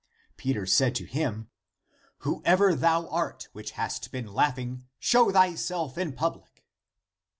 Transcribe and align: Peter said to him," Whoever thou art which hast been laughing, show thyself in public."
Peter 0.35 0.65
said 0.65 0.95
to 0.95 1.05
him," 1.05 1.47
Whoever 2.25 2.73
thou 2.73 3.07
art 3.09 3.49
which 3.53 3.73
hast 3.73 4.11
been 4.11 4.25
laughing, 4.25 4.87
show 4.97 5.31
thyself 5.31 5.95
in 5.95 6.13
public." 6.13 6.65